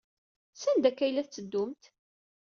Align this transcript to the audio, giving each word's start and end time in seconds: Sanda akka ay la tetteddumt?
Sanda 0.53 0.87
akka 0.89 1.03
ay 1.05 1.11
la 1.13 1.23
tetteddumt? 1.25 1.83